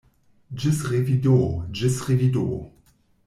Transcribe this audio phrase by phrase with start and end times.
[0.63, 1.35] Ĝis revido;
[1.81, 2.47] ĝis revido!